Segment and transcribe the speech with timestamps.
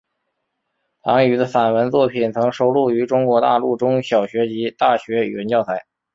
[1.03, 5.85] 唐弢的散文作品曾收录于中国大陆中小学及大学语文教材。